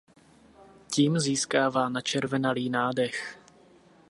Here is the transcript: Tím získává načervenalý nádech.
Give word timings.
Tím 0.93 1.19
získává 1.19 1.89
načervenalý 1.89 2.69
nádech. 2.69 3.37